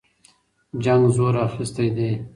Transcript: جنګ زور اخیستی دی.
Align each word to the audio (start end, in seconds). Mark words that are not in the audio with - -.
جنګ 0.83 1.03
زور 1.15 1.35
اخیستی 1.45 1.89
دی. 1.95 2.09